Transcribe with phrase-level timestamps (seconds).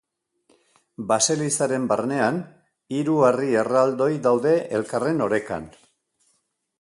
[1.11, 2.39] Baselizaren barnean,
[2.99, 5.69] hiru harri erraldoi daude elkarren orekan.